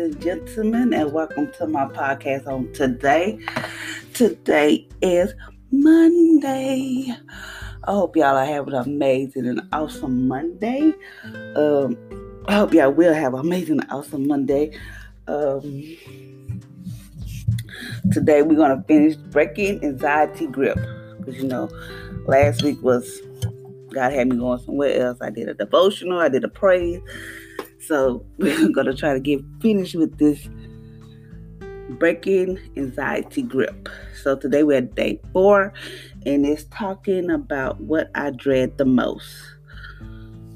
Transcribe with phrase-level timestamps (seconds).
[0.00, 3.38] And gentlemen, and welcome to my podcast on today.
[4.14, 5.34] Today is
[5.70, 7.14] Monday.
[7.84, 10.94] I hope y'all are having an amazing and awesome Monday.
[11.54, 11.98] Um,
[12.48, 14.74] I hope y'all will have an amazing and awesome Monday.
[15.28, 15.62] Um,
[18.10, 20.78] today we're gonna finish breaking anxiety grip
[21.18, 21.68] because you know
[22.26, 23.20] last week was
[23.92, 25.18] God had me going somewhere else.
[25.20, 27.02] I did a devotional, I did a praise.
[27.80, 30.48] So we're gonna try to get finished with this
[31.98, 33.88] breaking anxiety grip.
[34.22, 35.72] So today we're at day four,
[36.26, 39.26] and it's talking about what I dread the most.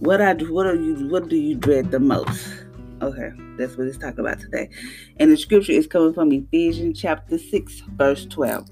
[0.01, 2.65] What I what are you what do you dread the most?
[3.03, 4.71] Okay, that's what it's talking about today.
[5.19, 8.67] And the scripture is coming from Ephesians chapter 6, verse 12.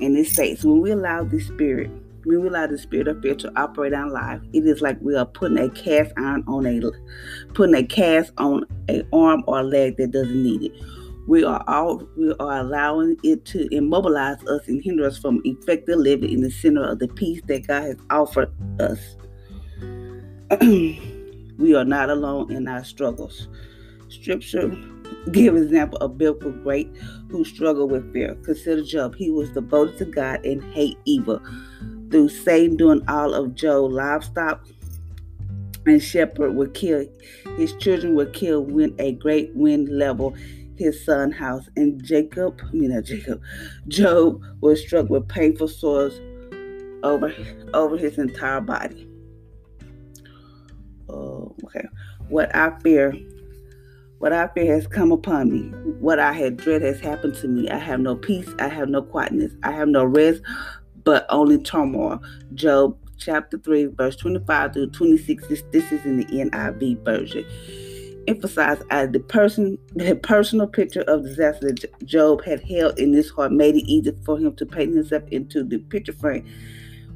[0.00, 1.90] And it states, When we allow the Spirit
[2.24, 5.14] when we allow the spirit of fear to operate our life, it is like we
[5.14, 6.80] are putting a cast iron on a
[7.54, 10.72] putting a cast on a arm or a leg that doesn't need it.
[11.26, 15.98] We are all we are allowing it to immobilize us and hinder us from effective
[15.98, 19.16] living in the center of the peace that God has offered us.
[21.58, 23.48] we are not alone in our struggles.
[24.08, 24.74] Scripture
[25.32, 26.90] give example of biblical great
[27.30, 28.34] who struggled with fear.
[28.44, 29.14] Consider Job.
[29.14, 31.42] He was devoted to God and hate evil
[32.10, 34.66] through Satan doing all of Job's livestock
[35.86, 37.06] and shepherd would kill
[37.56, 40.36] his children were killed when a great wind leveled
[40.76, 43.40] his son house and Jacob, you know Jacob,
[43.88, 46.20] Job was struck with painful sores
[47.02, 47.34] over
[47.74, 49.08] over his entire body.
[51.08, 51.86] Oh, okay.
[52.28, 53.12] What I fear,
[54.18, 55.68] what I fear has come upon me.
[56.00, 57.68] What I had dread has happened to me.
[57.70, 58.48] I have no peace.
[58.58, 59.52] I have no quietness.
[59.62, 60.42] I have no rest
[61.08, 62.22] but only turmoil.
[62.52, 65.48] Job chapter 3, verse 25 through 26.
[65.48, 67.46] This, this is in the NIV version.
[68.26, 73.30] Emphasize as the person the personal picture of disaster that Job had held in his
[73.30, 76.46] heart made it easy for him to paint himself into the picture frame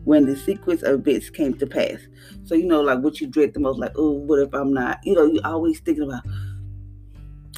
[0.05, 1.99] when the sequence of events came to pass.
[2.45, 5.01] So you know, like what you dread the most, like, oh, what if I'm not?
[5.05, 6.23] You know, you always thinking about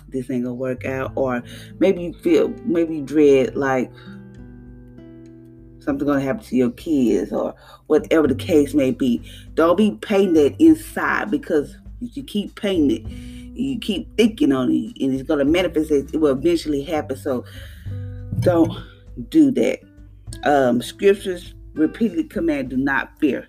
[0.08, 1.44] this ain't gonna work out, or
[1.78, 3.92] maybe you feel maybe you dread like
[5.84, 7.54] something going to happen to your kids or
[7.86, 9.22] whatever the case may be.
[9.54, 13.10] Don't be painting that inside because you keep painting it,
[13.58, 15.90] you keep thinking on it, and it's going to manifest.
[15.90, 17.16] It, it will eventually happen.
[17.16, 17.44] So
[18.40, 18.72] don't
[19.28, 19.80] do that.
[20.42, 23.48] Um, scriptures repeatedly command, do not fear.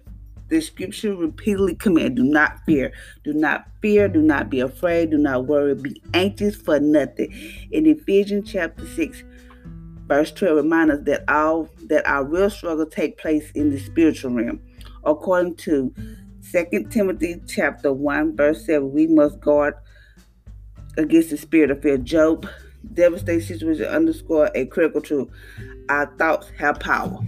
[0.49, 2.91] The scripture repeatedly command, do not fear.
[3.23, 4.07] Do not fear.
[4.07, 5.09] Do not be afraid.
[5.09, 5.73] Do not worry.
[5.73, 7.31] Be anxious for nothing.
[7.71, 9.23] In Ephesians chapter 6,
[10.07, 14.31] Verse 12 reminds us that all that our real struggle take place in the spiritual
[14.31, 14.61] realm.
[15.03, 15.93] According to
[16.51, 19.73] 2 Timothy chapter 1, verse 7, we must guard
[20.97, 21.97] against the spirit of fear.
[21.97, 22.47] Job
[22.93, 25.29] devastating situation underscore a critical truth.
[25.89, 27.19] Our thoughts have power.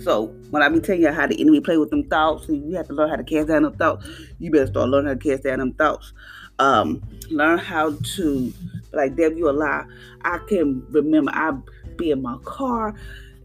[0.00, 2.86] So when I be telling you how the enemy play with them thoughts, you have
[2.86, 4.06] to learn how to cast down them thoughts.
[4.38, 6.12] You better start learning how to cast down them thoughts.
[6.58, 8.52] Um, learn how to
[8.92, 9.84] like devil you a lie.
[10.24, 11.52] I can remember I
[12.00, 12.94] be in my car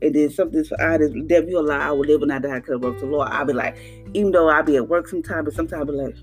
[0.01, 2.99] and then something I just devil you I would live and I die because work
[2.99, 3.29] the Lord.
[3.29, 3.77] I'll be like,
[4.13, 6.15] even though I'll be at work sometimes, but sometimes I'll be like,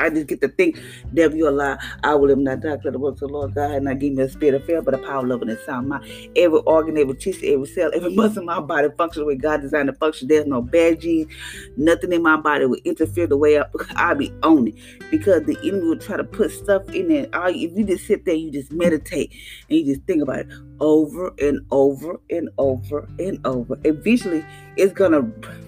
[0.00, 0.78] I just get to think,
[1.12, 1.78] devil, you a lie.
[2.02, 4.14] I will live not die because the works of the Lord God and not give
[4.14, 6.04] me a spirit of fear, but a power love and a sound mind.
[6.36, 9.60] Every organ, every tissue, every cell, every muscle in my body functions the way God
[9.60, 10.28] designed to function.
[10.28, 11.32] There's no bad genes.
[11.76, 13.64] Nothing in my body will interfere the way I,
[13.96, 14.74] I be on it.
[15.10, 17.28] Because the enemy will try to put stuff in there.
[17.34, 19.32] All, if you just sit there, you just meditate
[19.68, 20.48] and you just think about it
[20.80, 23.78] over and over and over and over.
[23.84, 24.44] Eventually,
[24.76, 25.22] it's to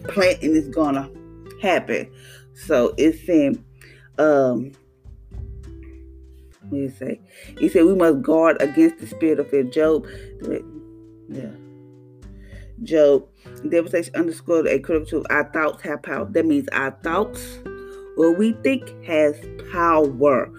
[0.09, 1.11] plant and it's to
[1.61, 2.11] happen.
[2.55, 3.65] So it's saying,
[4.23, 4.73] um
[6.69, 7.21] what he say?
[7.59, 9.65] He said we must guard against the spirit of fear.
[9.65, 10.07] Job,
[11.29, 11.51] yeah.
[12.83, 13.29] Job,
[13.69, 16.25] devastation underscored a critical our thoughts have power.
[16.25, 17.59] That means our thoughts,
[18.17, 19.39] what we think has
[19.73, 20.51] power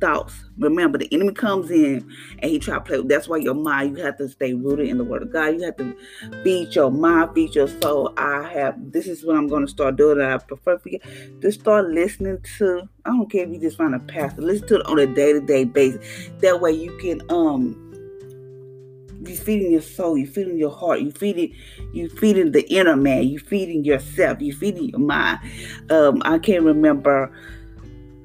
[0.00, 0.34] thoughts.
[0.58, 3.02] Remember, the enemy comes in and he try to play.
[3.02, 5.54] That's why your mind, you have to stay rooted in the word of God.
[5.54, 5.96] You have to
[6.42, 8.12] feed your mind, feed your soul.
[8.16, 10.20] I have, this is what I'm going to start doing.
[10.20, 11.00] I prefer for you
[11.40, 14.76] to start listening to, I don't care if you just find a pastor, listen to
[14.76, 16.30] it on a day-to-day basis.
[16.40, 17.84] That way you can, um,
[19.26, 21.52] you feeding your soul, You're feeding your heart, You're feeding,
[21.92, 25.40] You're feeding the inner man, You're feeding yourself, You're feeding your mind.
[25.90, 27.32] Um, I can't remember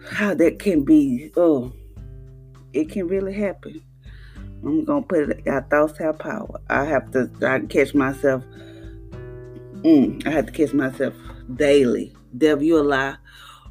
[0.09, 1.31] how that can be.
[1.37, 1.73] Oh,
[2.73, 3.81] it can really happen.
[4.63, 5.47] I'm gonna put it.
[5.47, 6.59] Our thoughts have power.
[6.69, 7.29] I have to.
[7.41, 8.43] I catch myself.
[9.81, 11.13] Mm, I have to catch myself
[11.55, 12.13] daily.
[12.37, 13.15] Devil, you a lie.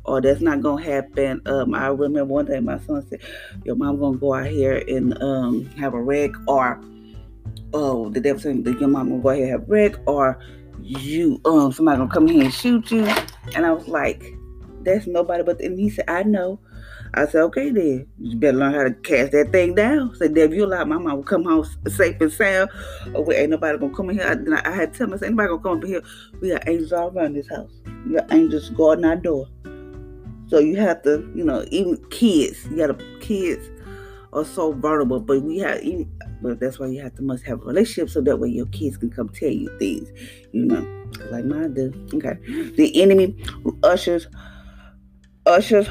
[0.04, 1.40] or that's not gonna happen.
[1.46, 3.20] Um, I remember one day my son said,
[3.64, 6.80] "Your mom gonna go out here and um have a wreck," or
[7.72, 10.38] "Oh, the devil said your mom gonna go ahead and have a wreck," or
[10.82, 13.06] "You um somebody gonna come here and shoot you,"
[13.54, 14.22] and I was like,
[14.84, 16.60] "That's nobody but." And he said, "I know."
[17.14, 20.14] I said, okay then, you better learn how to cast that thing down.
[20.14, 22.70] Say, Deb, you allow my mom to come home safe and sound.
[23.14, 24.26] Oh, ain't nobody gonna come in here.
[24.26, 26.02] I, I had to tell myself, ain't nobody gonna come up here.
[26.40, 27.70] We got angels all around this house.
[28.06, 29.46] We got angels guarding our door.
[30.48, 33.70] So you have to, you know, even kids, you gotta kids
[34.32, 37.60] are so vulnerable, but we have even but that's why you have to must have
[37.60, 40.10] a relationship so that way your kids can come tell you things,
[40.52, 40.80] you know,
[41.30, 41.92] like mine do.
[42.14, 42.38] Okay.
[42.76, 43.36] The enemy
[43.82, 44.26] ushers
[45.46, 45.88] ushers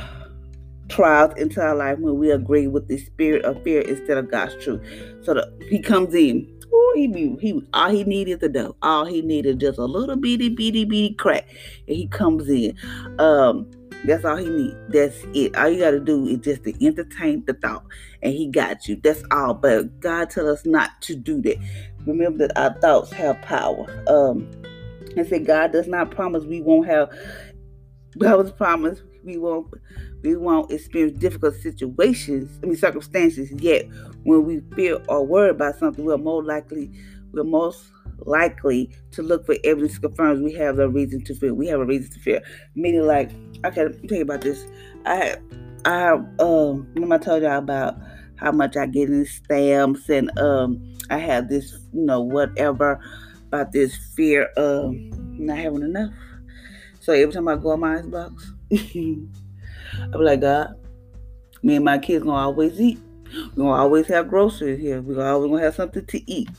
[0.92, 4.56] trials into our life when we agree with the spirit of fear instead of God's
[4.63, 4.81] truth.
[5.21, 6.48] So the, he comes in.
[6.74, 8.75] Ooh, he be, he all he needed the dough.
[8.81, 11.48] All he needed just a little bitty bitty bitty crack,
[11.88, 12.75] and he comes in.
[13.19, 13.69] Um,
[14.06, 14.75] that's all he need.
[14.89, 15.56] That's it.
[15.57, 17.83] All you got to do is just to entertain the thought,
[18.21, 18.95] and he got you.
[19.03, 19.53] That's all.
[19.53, 21.57] But God tell us not to do that.
[22.06, 23.86] Remember that our thoughts have power.
[24.07, 24.50] Um,
[25.18, 27.09] and say God does not promise we won't have.
[28.18, 29.73] God was promised we won't
[30.23, 33.88] we won't experience difficult situations, I mean circumstances, yet
[34.23, 36.91] when we feel or worry about something, we're more likely
[37.33, 37.91] we're most
[38.25, 41.53] likely to look for evidence confirms we have a reason to fear.
[41.53, 42.41] We have a reason to fear.
[42.75, 43.31] Meaning like,
[43.65, 44.65] okay, let me tell you about this.
[45.06, 45.38] I
[45.85, 47.95] I um remember I told y'all about
[48.35, 53.00] how much I get in stamps and um I have this, you know, whatever
[53.47, 56.13] about this fear of not having enough.
[57.00, 60.75] So every time I go on my box, I be like, God,
[61.62, 63.00] me and my kids gonna always eat.
[63.56, 65.01] We're gonna always have groceries here.
[65.01, 66.50] We're always gonna have something to eat.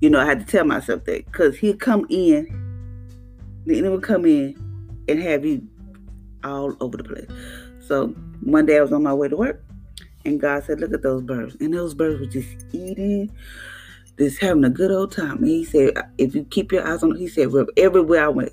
[0.00, 2.46] You know, I had to tell myself that because he'll come in,
[3.66, 4.54] the enemy will come in
[5.08, 5.66] and have you
[6.44, 7.28] all over the place.
[7.86, 8.08] So
[8.42, 9.64] one day I was on my way to work,
[10.24, 13.30] and God said, "Look at those birds," and those birds were just eating,
[14.18, 15.38] just having a good old time.
[15.38, 18.52] And He said, "If you keep your eyes on," He said, "Everywhere I went,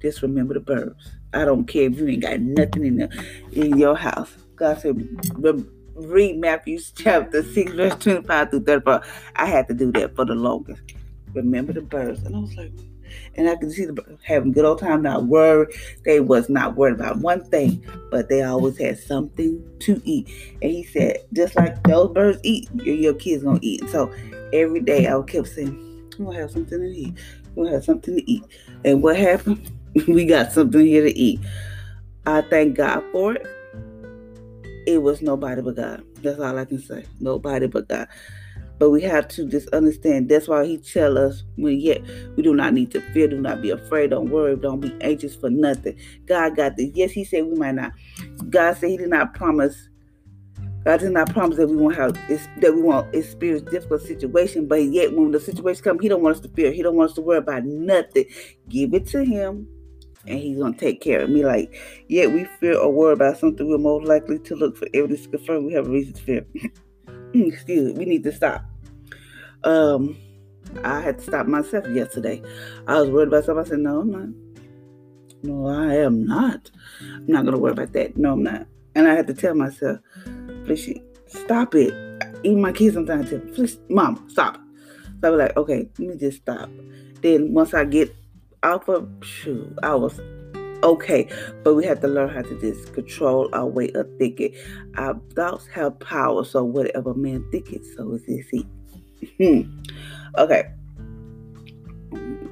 [0.00, 3.78] just remember the birds." I don't care if you ain't got nothing in the, in
[3.78, 4.32] your house.
[4.56, 4.96] God said,
[5.94, 9.02] read Matthew chapter 6, verse 25 through 34.
[9.36, 10.82] I had to do that for the longest.
[11.32, 12.22] Remember the birds.
[12.22, 12.72] And I was like,
[13.36, 15.74] and I could see them having good old time, not worried.
[16.04, 20.28] They was not worried about one thing, but they always had something to eat.
[20.62, 23.88] And he said, just like those birds eat, your kids gonna eat.
[23.90, 24.12] So
[24.52, 27.14] every day I kept saying, I'm gonna have something to eat.
[27.46, 28.44] I'm gonna have something to eat.
[28.84, 29.70] And what happened?
[30.08, 31.40] we got something here to eat.
[32.26, 33.46] I thank God for it.
[34.86, 36.04] It was nobody but God.
[36.22, 37.04] That's all I can say.
[37.20, 38.08] Nobody but God.
[38.78, 42.02] But we have to just understand that's why he tell us when yet
[42.36, 45.36] we do not need to fear, do not be afraid, don't worry, don't be anxious
[45.36, 45.96] for nothing.
[46.26, 46.90] God got this.
[46.92, 47.92] Yes, he said we might not.
[48.50, 49.88] God said he did not promise
[50.84, 52.12] God did not promise that we won't have
[52.60, 56.36] that we won't experience difficult situation, but yet when the situation comes, He don't want
[56.36, 56.72] us to fear.
[56.72, 58.26] He don't want us to worry about nothing.
[58.68, 59.66] Give it to Him
[60.26, 61.44] and he's gonna take care of me.
[61.44, 61.74] Like,
[62.08, 65.28] yet we fear or worry about something, we're most likely to look for evidence to
[65.30, 66.46] confirm we have a reason to fear.
[67.34, 68.64] Excuse me, we need to stop.
[69.64, 70.16] Um,
[70.82, 72.42] I had to stop myself yesterday.
[72.86, 73.64] I was worried about something.
[73.64, 74.28] I said, No, I'm not.
[75.42, 76.70] No, I am not.
[77.00, 78.16] I'm not gonna worry about that.
[78.16, 78.66] No, I'm not.
[78.94, 79.98] And I had to tell myself,
[80.64, 81.92] please stop it.
[82.44, 84.58] Even my kids sometimes tell, please, mom, stop.
[85.20, 86.70] So I was like, okay, let me just stop.
[87.20, 88.14] Then once I get
[88.64, 90.18] Alpha, shoot, I was
[90.82, 91.28] okay,
[91.62, 94.54] but we have to learn how to just control our way of thinking.
[94.96, 98.66] Our thoughts have power, so whatever man thinketh, so is he.
[99.38, 99.80] Hmm.
[100.38, 100.64] okay.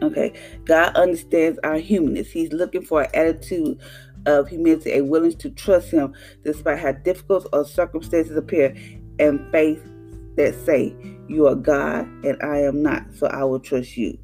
[0.02, 0.32] Okay.
[0.64, 2.30] God understands our humanness.
[2.30, 3.80] He's looking for an attitude
[4.26, 6.14] of humility, a willingness to trust Him
[6.44, 8.74] despite how difficult or circumstances appear,
[9.18, 9.82] and faith
[10.36, 10.94] that say,
[11.28, 14.18] You are God and I am not, so I will trust you.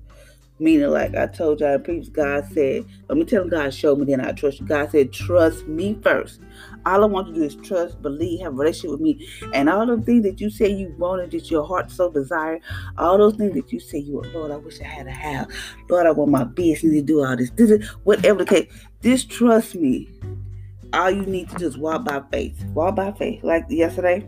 [0.61, 4.21] Meaning, like I told y'all previous, God said, let me tell God, show me, then
[4.21, 4.67] I trust you.
[4.67, 6.41] God said, trust me first.
[6.85, 9.29] All I want to do is trust, believe, have a relationship with me.
[9.55, 12.59] And all the things that you say you wanted, that your heart so desire,
[12.97, 15.47] all those things that you say you want, Lord, I wish I had a house.
[15.89, 17.51] Lord, I want my business to do all this.
[17.51, 20.09] this is, whatever the case, just trust me.
[20.93, 22.65] All you need to just walk by faith.
[22.75, 23.45] Walk by faith.
[23.45, 24.27] Like yesterday,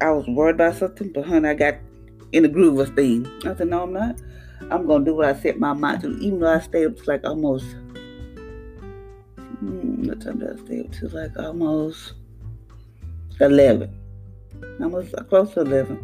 [0.00, 1.74] I was worried about something, but honey, I got
[2.32, 3.28] in the groove of things.
[3.44, 4.20] I said, no, I'm not.
[4.70, 7.04] I'm gonna do what I set my mind to, even though I stayed up to
[7.06, 7.66] like almost.
[9.58, 11.08] Hmm, what time did I stay up to?
[11.08, 12.14] Like almost
[13.40, 13.94] eleven,
[14.80, 16.00] almost close to eleven,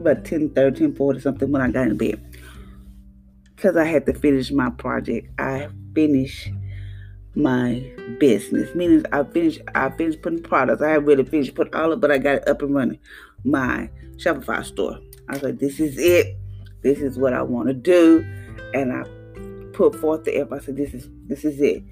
[0.00, 2.20] about 10, 13, 40 something when I got in bed,
[3.54, 5.28] because I had to finish my project.
[5.38, 6.50] I finished
[7.34, 7.82] my
[8.18, 8.74] business.
[8.74, 10.82] Meaning I finished I finished putting products.
[10.82, 12.98] I haven't really finished putting all of but I got it up and running.
[13.44, 14.98] My Shopify store.
[15.28, 16.36] I was like, this is it.
[16.84, 18.24] This is what I want to do.
[18.74, 19.02] And I
[19.72, 20.62] put forth the effort.
[20.62, 21.82] I said, this is this is it.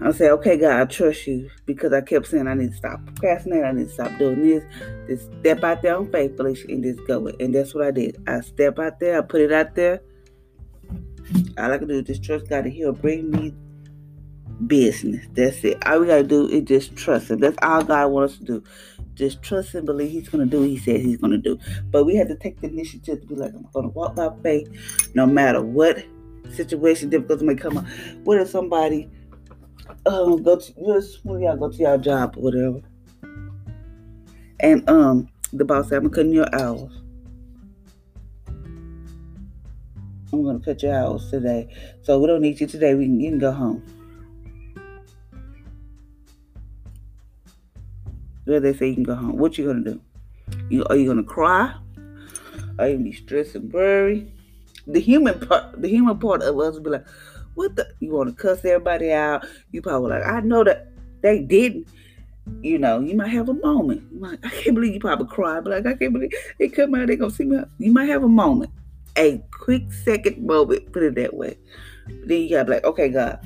[0.00, 3.04] I said, okay, God, I trust you because I kept saying I need to stop
[3.06, 3.64] procrastinating.
[3.64, 4.64] I need to stop doing this.
[5.06, 7.36] Just step out there on faithfully and just go it.
[7.40, 8.22] And that's what I did.
[8.26, 9.18] I step out there.
[9.18, 10.02] I put it out there.
[11.56, 13.54] All I can do is just trust God that He'll bring me
[14.66, 15.24] business.
[15.32, 15.86] That's it.
[15.86, 17.38] All we gotta do is just trust Him.
[17.38, 18.64] That's all God wants us to do.
[19.14, 21.58] Just trust and believe He's gonna do what He said He's gonna do.
[21.90, 25.10] But we have to take the initiative to be like, I'm gonna walk by faith,
[25.14, 26.04] no matter what
[26.50, 27.86] situation difficulty may come up.
[28.24, 29.10] What if somebody
[30.06, 30.72] um go to
[31.22, 32.80] when y'all go to your job or whatever,
[34.60, 36.90] and um the boss said, I'm cutting your hours.
[40.32, 41.68] I'm gonna cut your hours today.
[42.02, 42.94] So we don't need you today.
[42.94, 43.82] We can, you can go home.
[48.44, 49.38] Where they say you can go home.
[49.38, 50.00] What you gonna do?
[50.68, 51.74] You are you gonna cry?
[52.78, 54.30] Are you gonna be stressed and worried?
[54.86, 57.06] The human part, the human part of us be like,
[57.54, 57.88] what the?
[58.00, 59.46] You want to cuss everybody out?
[59.70, 60.88] You probably like, I know that
[61.22, 61.88] they didn't.
[62.60, 64.20] You know, you might have a moment.
[64.20, 67.06] Like, I can't believe you probably cry, but like, I can't believe they come out.
[67.06, 67.60] They gonna see me.
[67.78, 68.70] You might have a moment,
[69.16, 70.92] a quick second moment.
[70.92, 71.56] Put it that way.
[72.06, 73.38] But then you gotta be like, okay, God,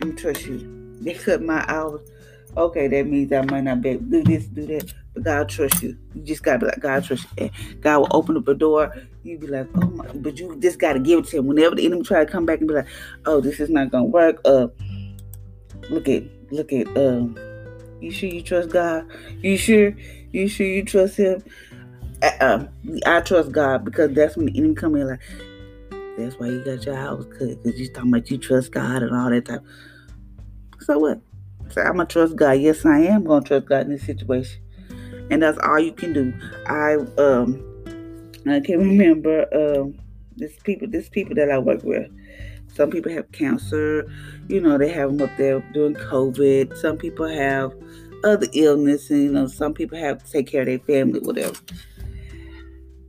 [0.00, 0.96] I'm trust you.
[1.00, 2.08] They cut my hours
[2.56, 5.48] okay, that means I might not be able to do this, do that, but God
[5.48, 5.96] trusts you.
[6.14, 7.44] You just gotta be like, God trusts you.
[7.44, 8.94] And God will open up a door.
[9.22, 11.46] You be like, oh my, but you just gotta give it to him.
[11.46, 12.88] Whenever the enemy try to come back and be like,
[13.26, 14.40] oh, this is not gonna work.
[14.44, 14.68] Uh,
[15.90, 17.36] look at, look at, um,
[18.00, 19.06] you sure you trust God?
[19.42, 19.92] You sure?
[20.32, 21.42] You sure you trust Him?
[22.22, 22.68] Uh, um,
[23.06, 25.20] I trust God because that's when the enemy come in like,
[26.16, 29.14] that's why you got your house cut because you talking about you trust God and
[29.14, 29.62] all that type.
[30.80, 31.20] So what?
[31.70, 32.52] Say, I'm gonna trust God.
[32.52, 34.60] Yes, I am gonna trust God in this situation,
[35.30, 36.32] and that's all you can do.
[36.66, 37.64] I um,
[38.46, 39.98] I can remember um,
[40.36, 42.10] this people, this people that I work with.
[42.74, 44.08] Some people have cancer,
[44.48, 46.76] you know, they have them up there doing COVID.
[46.76, 47.74] Some people have
[48.24, 51.56] other illness, you know, some people have to take care of their family, whatever.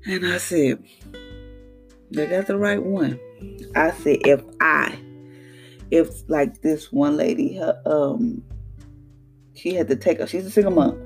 [0.06, 0.84] And I said,
[2.12, 3.20] they got the right one.
[3.76, 4.98] I said, if I
[5.92, 8.44] if like this one lady, her um,
[9.56, 10.30] she had to take off.
[10.30, 10.98] She's a single mom.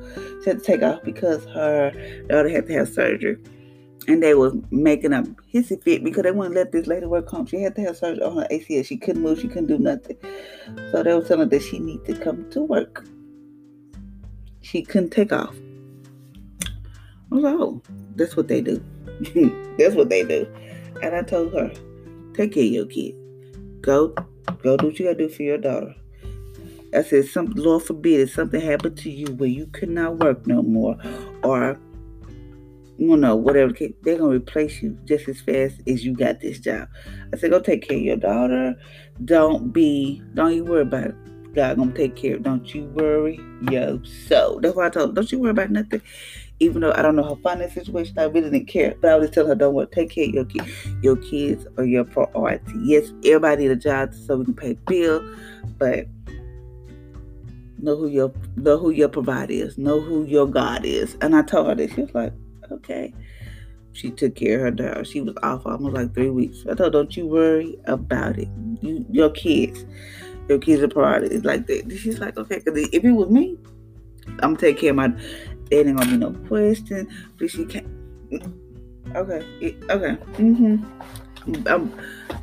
[0.43, 1.91] She had to take off because her
[2.27, 3.37] daughter had to have surgery,
[4.07, 5.23] and they was making a
[5.53, 7.45] hissy fit because they wouldn't let this lady work home.
[7.45, 8.85] She had to have surgery on her ACL.
[8.85, 9.39] She couldn't move.
[9.39, 10.17] She couldn't do nothing.
[10.91, 13.05] So they were telling her that she needed to come to work.
[14.61, 15.55] She couldn't take off.
[17.31, 17.81] I was like, oh,
[18.15, 18.83] that's what they do.
[19.77, 20.47] that's what they do.
[21.01, 21.71] And I told her,
[22.33, 23.15] take care of your kid.
[23.81, 24.13] Go
[24.61, 25.95] Go do what you gotta do for your daughter.
[26.93, 30.45] I said, some Lord forbid if something happened to you where you could not work
[30.45, 30.97] no more,
[31.43, 31.79] or
[32.97, 33.73] you know, whatever
[34.03, 36.87] they're gonna replace you just as fast as you got this job.
[37.33, 38.75] I said, go take care of your daughter.
[39.25, 41.15] Don't be, don't even worry about it.
[41.53, 42.43] God gonna take care of.
[42.43, 44.01] Don't you worry, yo.
[44.03, 45.15] So that's why I told.
[45.15, 46.01] Don't you worry about nothing
[46.63, 48.95] even though I don't know her financial situation, I really didn't care.
[49.01, 50.69] But I was telling her, don't worry, take care of your kids.
[51.01, 52.73] Your kids are your priority.
[52.83, 55.23] Yes, everybody need a job so we can pay bills,
[55.77, 56.07] but
[57.79, 61.17] know who your know who your provider is, know who your God is.
[61.21, 62.33] And I told her that she was like,
[62.71, 63.13] okay.
[63.95, 65.05] She took care of her daughter.
[65.05, 66.63] She was off almost like three weeks.
[66.63, 68.47] I told her, don't you worry about it.
[68.81, 69.85] You, your kids,
[70.49, 71.35] your kids are priority.
[71.35, 71.95] It's like that.
[72.01, 73.55] She's like, okay, because if it was me,
[74.39, 75.13] I'm take care of my
[75.69, 77.07] there ain't gonna be no question.
[77.37, 77.87] But she can't.
[79.15, 79.45] Okay.
[79.89, 80.17] Okay.
[80.37, 81.67] Mm-hmm.
[81.67, 81.93] I'm,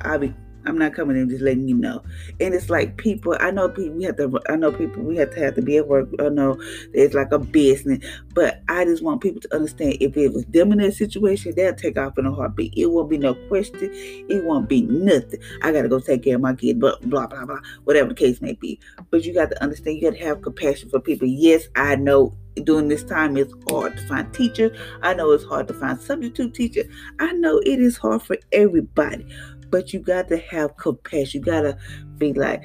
[0.02, 0.34] I'll be.
[0.66, 2.02] I'm not coming in just letting you know.
[2.38, 3.34] And it's like people.
[3.40, 3.94] I know people.
[3.94, 4.40] We have to.
[4.48, 5.02] I know people.
[5.02, 6.08] We have to have to be at work.
[6.20, 6.60] I know
[6.92, 8.04] it's like a business.
[8.34, 9.96] But I just want people to understand.
[10.00, 12.74] If it was them in that situation, they'll take off in a heartbeat.
[12.76, 13.90] It won't be no question.
[13.90, 15.40] It won't be nothing.
[15.62, 16.78] I gotta go take care of my kid.
[16.78, 17.60] But blah blah blah.
[17.84, 18.78] Whatever the case may be.
[19.10, 19.96] But you got to understand.
[19.96, 21.26] You got to have compassion for people.
[21.26, 24.76] Yes, I know during this time it's hard to find teachers.
[25.02, 26.86] I know it's hard to find substitute teachers.
[27.18, 29.26] I know it is hard for everybody,
[29.70, 31.40] but you got to have compassion.
[31.40, 31.78] You got to
[32.18, 32.64] be like,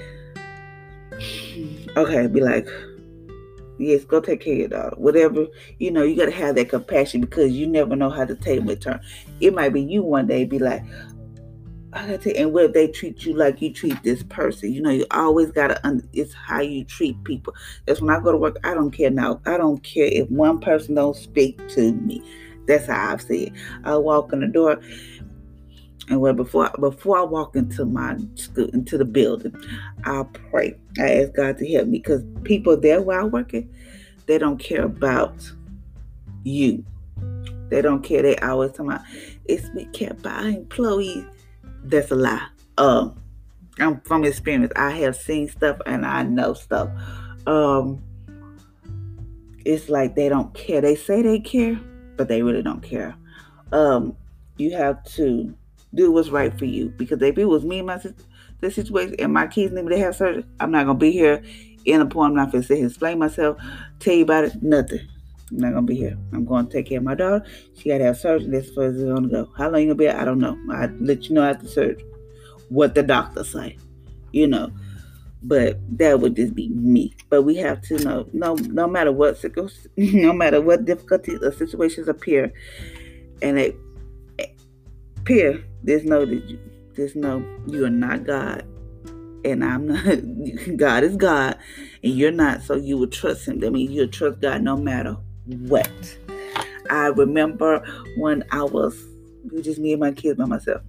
[1.96, 2.68] okay, be like,
[3.78, 4.96] yes, go take care of your daughter.
[4.98, 5.48] Whatever,
[5.80, 8.66] you know, you got to have that compassion because you never know how the table
[8.66, 9.00] may turn.
[9.40, 10.84] It might be you one day be like,
[11.96, 14.74] I gotta and what if they treat you like you treat this person?
[14.74, 15.80] You know, you always gotta.
[16.12, 17.56] it's how you treat people.
[17.86, 18.58] That's when I go to work.
[18.66, 19.40] I don't care now.
[19.46, 22.22] I don't care if one person don't speak to me.
[22.68, 23.54] That's how I've said.
[23.86, 24.82] I walk in the door.
[26.10, 29.56] And when before before I walk into my school into the building,
[30.04, 30.76] I pray.
[31.00, 33.64] I ask God to help me because people there where I work at,
[34.26, 35.50] they don't care about
[36.44, 36.84] you.
[37.70, 38.22] They don't care.
[38.22, 39.06] They always talking about
[39.46, 41.26] it's me kept by employees.
[41.86, 42.48] That's a lie.
[42.78, 43.22] Um,
[43.80, 44.74] I'm from experience.
[44.76, 46.90] I have seen stuff and I know stuff.
[47.46, 48.04] Um,
[49.66, 50.82] it's like they don't care.
[50.82, 51.80] They say they care,
[52.18, 53.16] but they really don't care.
[53.72, 54.16] Um,
[54.58, 55.54] you have to
[55.94, 58.02] do what's right for you because if it was me and my
[58.62, 61.44] this situation and my kids need me to have surgery, I'm not gonna be here
[61.86, 62.32] in a point.
[62.32, 63.58] I'm not gonna sit here explain myself,
[64.00, 65.08] tell you about it, nothing.
[65.52, 66.18] I'm not gonna be here.
[66.34, 67.46] I'm going to take care of my daughter.
[67.78, 68.50] She gotta have surgery.
[68.50, 68.72] Where it's
[69.04, 69.50] gonna go.
[69.58, 70.10] How long you gonna be?
[70.10, 70.58] I don't know.
[70.72, 72.04] I let you know after surgery
[72.70, 73.78] what the doctor say.
[74.32, 74.72] You know,
[75.44, 77.16] but that would just be me.
[77.30, 79.44] But we have to know no no matter what
[79.98, 82.52] no matter what difficulties or uh, situations appear,
[83.42, 83.78] and it
[85.18, 86.26] appear, there's no
[86.96, 88.66] there's no you are not God,
[89.46, 90.78] and I'm not.
[90.78, 91.58] God is God,
[92.04, 92.64] and you're not.
[92.64, 93.64] So you would trust Him.
[93.64, 96.18] I mean, you'll trust God no matter what.
[96.90, 97.84] I remember
[98.18, 99.02] when I was
[99.62, 100.82] just me and my kids by myself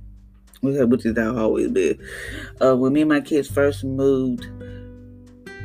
[0.60, 1.98] which is how I always been.
[2.60, 4.44] Uh, when me and my kids first moved,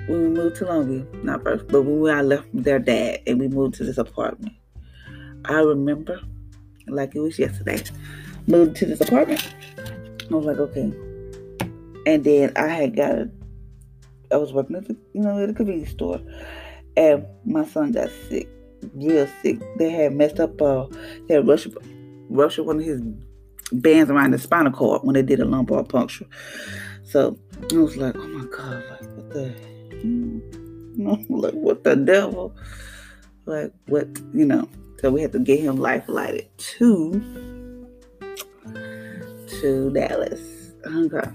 [0.08, 3.48] when we moved to Longview, not first, but when I left their dad and we
[3.48, 4.54] moved to this apartment,
[5.46, 6.20] I remember
[6.88, 7.82] like it was yesterday,
[8.48, 9.54] moved to this apartment.
[10.30, 10.92] I was like, okay.
[12.06, 13.30] And then I had got a,
[14.32, 16.20] I was working at the, you know, at a convenience store,
[16.98, 18.50] and my son got sick,
[18.94, 19.60] real sick.
[19.78, 20.88] They had messed up, uh,
[21.28, 21.68] they had rushed,
[22.30, 23.02] rushed one of his
[23.72, 26.26] bands around the spinal cord when they did a lumbar puncture.
[27.04, 27.38] So
[27.72, 29.54] I was like, oh my God, like what the
[30.04, 32.56] know, like what the devil?
[33.46, 34.68] Like what, you know.
[35.00, 37.12] So we had to get him life lighted to
[39.62, 40.74] to Dallas.
[40.86, 41.30] Okay.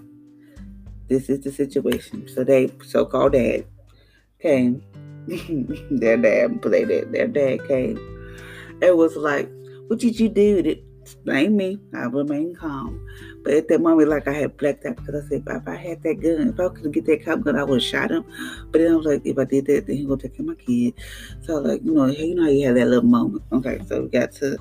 [1.08, 2.28] This is the situation.
[2.28, 3.66] So they so called dad
[4.40, 4.82] came.
[5.90, 7.12] their dad played it.
[7.12, 7.98] Their dad came.
[8.82, 9.50] It was like,
[9.88, 10.62] what did you do?
[11.14, 11.78] blame me.
[11.94, 13.00] I remain calm.
[13.44, 16.02] But at that moment, like I had blacked out because I said, if I had
[16.02, 18.24] that gun, if I could get that cop gun, I would have shot him.
[18.70, 20.94] But then I was like, if I did that, then he gonna take my kid.
[21.42, 23.44] So like, you know, you know how you have that little moment.
[23.52, 24.56] Okay, so we got to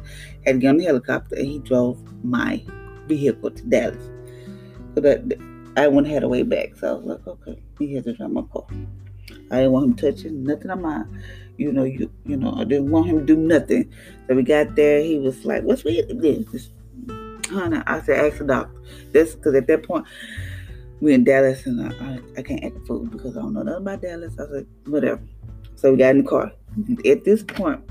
[0.45, 2.63] had to get on the helicopter and he drove my
[3.07, 4.09] vehicle to Dallas.
[4.93, 5.39] So that
[5.77, 6.75] I wouldn't have the way back.
[6.75, 8.65] So I was like, okay, he has to drive my car.
[9.51, 11.07] I didn't want him touching nothing of mine
[11.57, 13.91] you know, you you know, I didn't want him to do nothing.
[14.27, 16.69] So we got there, he was like, What's with this?
[17.49, 18.81] Honey, I said, ask the doctor.
[19.11, 20.05] This because at that point
[20.99, 23.63] we in Dallas and I, I, I can't act a fool because I don't know
[23.63, 24.33] nothing about Dallas.
[24.39, 25.21] I said, whatever.
[25.75, 26.51] So we got in the car.
[27.05, 27.81] At this point,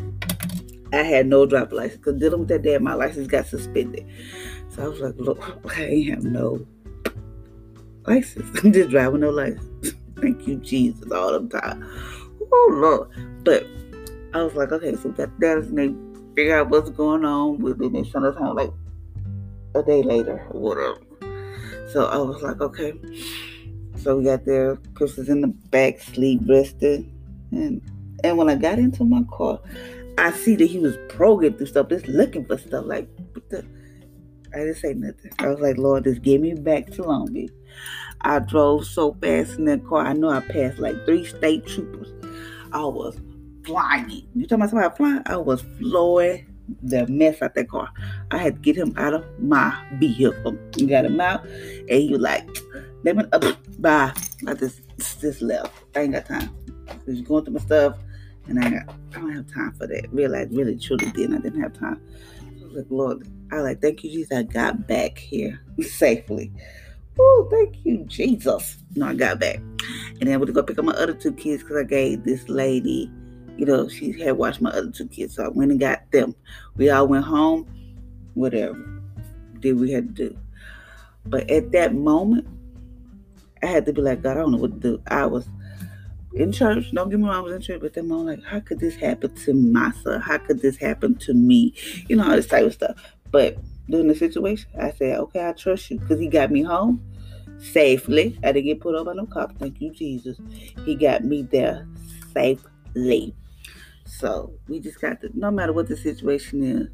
[0.92, 4.06] I had no driver license because dealing with that day, my license got suspended.
[4.70, 6.66] So I was like, look, I ain't have no
[8.06, 8.58] license.
[8.64, 9.94] I'm just driving no license.
[10.24, 11.86] Thank you, Jesus, all the time.
[12.50, 13.44] Oh Lord.
[13.44, 13.66] But
[14.32, 17.82] I was like, okay, so that that's and they figure out what's going on with
[17.82, 17.92] it.
[17.92, 18.72] They sent us home like
[19.74, 20.98] a day later or whatever.
[21.92, 22.94] So I was like, okay.
[23.98, 24.78] So we got there.
[24.94, 27.06] Chris is in the back, sleep rested.
[27.50, 27.82] And
[28.24, 29.60] and when I got into my car,
[30.16, 32.86] I see that he was probing through stuff, just looking for stuff.
[32.86, 33.10] Like,
[33.52, 35.32] I didn't say nothing.
[35.38, 37.50] I was like, Lord, just get me back to Longview.
[38.24, 40.06] I drove so fast in that car.
[40.06, 42.12] I know I passed like three state troopers.
[42.72, 43.20] I was
[43.64, 44.26] flying.
[44.34, 45.22] You talking about somebody flying?
[45.26, 46.46] I was flooring
[46.82, 47.90] the mess out that car.
[48.30, 50.56] I had to get him out of my vehicle.
[50.76, 52.48] You got him out, and you like,
[53.02, 53.44] let me up.
[53.78, 54.12] bye.
[54.46, 54.80] I just
[55.20, 55.72] just left.
[55.94, 56.50] I ain't got time.
[56.86, 57.98] Cause you're going through my stuff,
[58.46, 60.10] and I got I don't have time for that.
[60.12, 61.36] Really, I really truly didn't.
[61.36, 62.00] I didn't have time.
[62.72, 64.36] Like, Lord, I like thank you, Jesus.
[64.36, 66.50] I got back here safely.
[67.18, 68.78] Oh, thank you, Jesus.
[68.96, 69.56] No, I got back.
[69.56, 72.24] And then I went to go pick up my other two kids because I gave
[72.24, 73.10] this lady,
[73.56, 75.36] you know, she had watched my other two kids.
[75.36, 76.34] So I went and got them.
[76.76, 77.66] We all went home,
[78.34, 78.74] whatever.
[79.60, 80.38] Did we had to do.
[81.26, 82.46] But at that moment,
[83.62, 85.02] I had to be like, God, I don't know what to do.
[85.06, 85.48] I was
[86.34, 86.90] in church.
[86.92, 88.96] Don't get me wrong, I was in church, but then I'm like, how could this
[88.96, 90.20] happen to my son?
[90.20, 91.74] How could this happen to me?
[92.08, 92.96] You know, all this type of stuff.
[93.30, 93.56] But
[93.88, 97.02] during the situation, I said, okay, I trust you because he got me home
[97.58, 98.38] safely.
[98.42, 99.54] I didn't get put over no cops.
[99.58, 100.38] Thank you, Jesus.
[100.84, 101.86] He got me there
[102.32, 103.34] safely.
[104.06, 106.88] So we just got to, no matter what the situation is.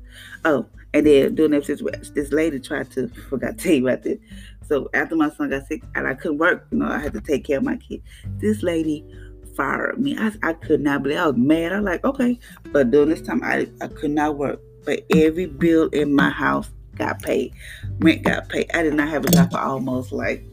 [0.44, 4.02] Oh, and then during that situation, this lady tried to, forgot to tell you about
[4.02, 4.18] this.
[4.66, 7.20] So after my son got sick and I couldn't work, you know, I had to
[7.20, 8.02] take care of my kid.
[8.38, 9.04] This lady
[9.56, 10.16] fired me.
[10.18, 11.72] I, I could not believe I was mad.
[11.72, 12.38] I was like, okay.
[12.72, 14.60] But during this time, I, I could not work.
[14.84, 17.52] But every bill in my house got paid.
[17.98, 18.70] Rent got paid.
[18.72, 20.44] I did not have a job for almost like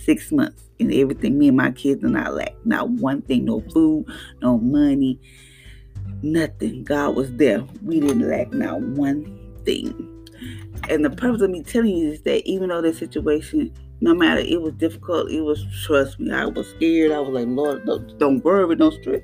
[0.00, 0.64] six months.
[0.80, 2.54] And everything, me and my kids did not lack.
[2.64, 4.06] Not one thing, no food,
[4.42, 5.20] no money,
[6.22, 6.84] nothing.
[6.84, 7.64] God was there.
[7.82, 9.24] We didn't lack not one
[9.64, 10.10] thing.
[10.90, 14.40] And the purpose of me telling you is that even though that situation, no matter
[14.40, 17.12] it was difficult, it was trust me, I was scared.
[17.12, 19.22] I was like, Lord, don't, don't worry, don't stress.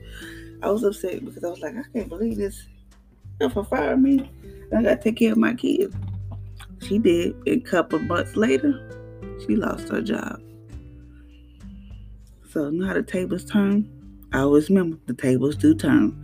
[0.63, 2.67] I was upset because I was like, I can't believe this.
[3.55, 4.31] For fire me.
[4.77, 5.97] I gotta take care of my kids.
[6.83, 7.35] She did.
[7.47, 8.75] A couple months later,
[9.47, 10.41] she lost her job.
[12.51, 13.89] So how the tables turn?
[14.33, 16.17] I always remember the tables do turn.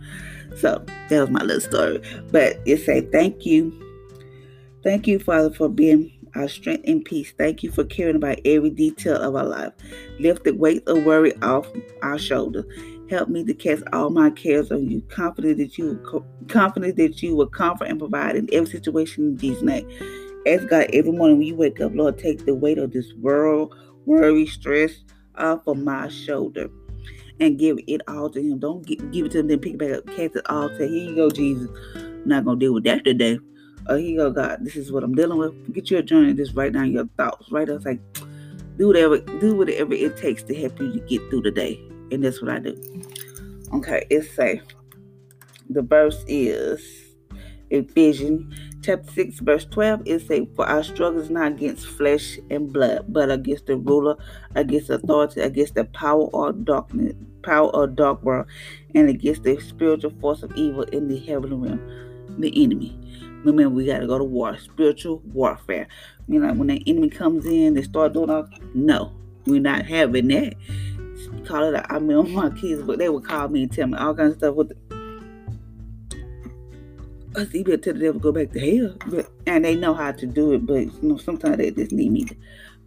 [0.57, 2.01] So that was my little story.
[2.31, 3.73] But it say thank you.
[4.83, 7.33] Thank you, Father, for being our strength and peace.
[7.37, 9.73] Thank you for caring about every detail of our life.
[10.19, 11.67] Lift the weight of worry off
[12.01, 12.65] our shoulders.
[13.09, 15.97] Help me to cast all my cares on you, confident that you
[16.49, 19.89] confident that you will comfort and provide in every situation in Jesus' name.
[20.45, 23.75] Ask God every morning when you wake up, Lord, take the weight of this world,
[24.05, 25.03] worry, stress
[25.35, 26.69] off of my shoulder
[27.39, 28.59] and give it all to him.
[28.59, 30.69] Don't give, give it to him, then pick it back up, cast it all.
[30.77, 31.69] Say, here you go, Jesus.
[31.95, 33.39] I'm not gonna deal with that today.
[33.87, 34.59] Oh, here you go, God.
[34.61, 35.73] This is what I'm dealing with.
[35.73, 36.33] Get your journey.
[36.33, 37.51] Just write down your thoughts.
[37.51, 37.67] Right?
[37.69, 38.01] It's like
[38.77, 41.79] do whatever, do whatever it takes to help you to get through the day.
[42.11, 42.75] And that's what I do.
[43.73, 44.61] Okay, it's say
[45.69, 47.06] the verse is
[47.69, 50.03] Ephesians chapter 6, verse 12.
[50.05, 54.17] It say, For our struggle is not against flesh and blood, but against the ruler,
[54.55, 58.47] against authority, against the power of darkness, power of dark world,
[58.95, 62.97] and against the spiritual force of evil in the heavenly realm, the enemy.
[63.43, 65.87] Remember, we got to go to war, spiritual warfare.
[66.27, 68.47] You know, when the enemy comes in, they start doing all.
[68.73, 69.13] No,
[69.45, 70.55] we're not having that
[71.47, 71.85] call it.
[71.89, 74.37] I mean, my kids, but they would call me and tell me all kinds of
[74.39, 74.55] stuff.
[74.55, 74.86] With I
[77.45, 78.95] see, better tell the devil go back to hell.
[79.07, 82.11] But and they know how to do it, but you know, sometimes they just need
[82.11, 82.35] me to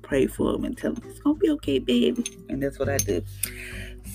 [0.03, 2.25] pray for them and tell them it's gonna be okay, baby.
[2.49, 3.23] And that's what I do.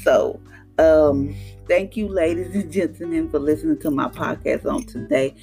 [0.03, 0.39] So,
[0.77, 1.35] um,
[1.67, 5.35] thank you, ladies and gentlemen, for listening to my podcast on today.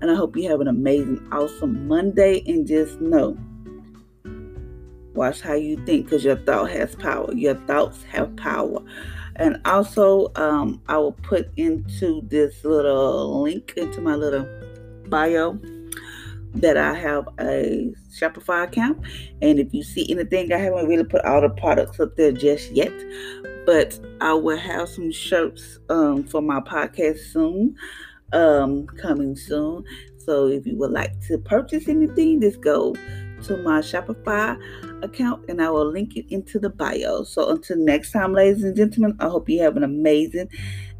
[0.00, 2.42] And I hope you have an amazing, awesome Monday.
[2.46, 3.38] And just know
[5.14, 7.32] Watch how you think because your thought has power.
[7.32, 8.82] Your thoughts have power.
[9.36, 14.46] And also, um, I will put into this little link into my little
[15.08, 15.58] bio
[16.54, 18.98] that I have a Shopify account.
[19.42, 22.70] And if you see anything, I haven't really put all the products up there just
[22.70, 22.92] yet.
[23.66, 27.74] But I will have some shirts um, for my podcast soon,
[28.32, 29.84] um, coming soon.
[30.18, 32.94] So if you would like to purchase anything, just go
[33.44, 34.56] to my Shopify
[35.04, 37.22] account and I will link it into the bio.
[37.24, 40.48] So until next time, ladies and gentlemen, I hope you have an amazing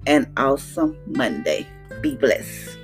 [0.07, 1.67] and awesome Monday.
[2.01, 2.79] Be blessed.